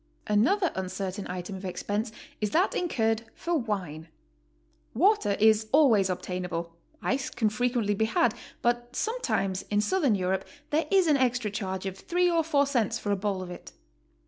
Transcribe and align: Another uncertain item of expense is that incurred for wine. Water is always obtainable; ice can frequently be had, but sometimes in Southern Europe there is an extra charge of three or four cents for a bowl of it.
Another 0.25 0.71
uncertain 0.73 1.27
item 1.29 1.55
of 1.55 1.63
expense 1.63 2.11
is 2.41 2.49
that 2.49 2.73
incurred 2.73 3.21
for 3.35 3.53
wine. 3.53 4.07
Water 4.95 5.33
is 5.39 5.67
always 5.71 6.09
obtainable; 6.09 6.75
ice 7.03 7.29
can 7.29 7.49
frequently 7.49 7.93
be 7.93 8.05
had, 8.05 8.33
but 8.63 8.95
sometimes 8.95 9.61
in 9.69 9.79
Southern 9.79 10.15
Europe 10.15 10.43
there 10.71 10.87
is 10.89 11.05
an 11.05 11.17
extra 11.17 11.51
charge 11.51 11.85
of 11.85 11.95
three 11.99 12.27
or 12.31 12.43
four 12.43 12.65
cents 12.65 12.97
for 12.97 13.11
a 13.11 13.15
bowl 13.15 13.43
of 13.43 13.51
it. 13.51 13.73